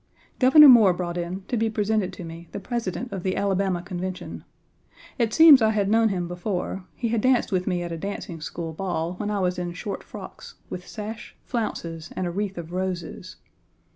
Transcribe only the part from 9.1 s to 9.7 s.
when I was